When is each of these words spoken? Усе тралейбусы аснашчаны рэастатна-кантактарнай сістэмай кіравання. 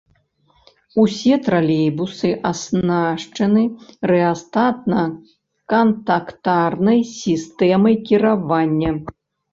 Усе 1.01 1.35
тралейбусы 1.47 2.29
аснашчаны 2.51 3.63
рэастатна-кантактарнай 4.13 6.99
сістэмай 7.23 7.95
кіравання. 8.09 8.91